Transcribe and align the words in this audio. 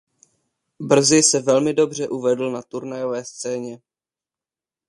Brzy 0.79 1.23
se 1.23 1.41
velmi 1.41 1.73
dobře 1.73 2.07
uvedl 2.09 2.51
na 2.51 2.61
turnajové 2.61 3.25
scéně. 3.25 3.81